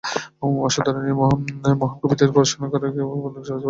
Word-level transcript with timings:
অসাধারণ 0.65 1.03
এই 1.09 1.15
মহান 1.19 1.39
কবিদের 2.01 2.29
পড়াশুনা 2.35 2.67
করে 2.71 2.85
কেউ 2.85 3.05
কীভাবে 3.05 3.21
বন্দুক 3.23 3.43
চালাতে 3.43 3.49
পারে? 3.49 3.59